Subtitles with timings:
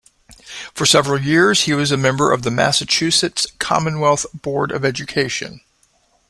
[0.73, 5.61] For several years he was a member of the Massachusetts Commonwealth Board of Education.